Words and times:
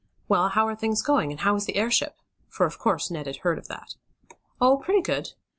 Well, 0.27 0.49
how 0.49 0.65
are 0.67 0.75
things 0.75 1.03
going; 1.03 1.29
and 1.29 1.41
how 1.41 1.55
is 1.57 1.65
the 1.67 1.75
airship?" 1.75 2.17
for, 2.49 2.65
of 2.65 2.79
course, 2.79 3.11
Ned 3.11 3.27
had 3.27 3.37
heard 3.45 3.59
of 3.59 3.67
that. 3.67 3.93
"Oh, 4.59 4.77
pretty 4.77 5.01
good. 5.03 5.33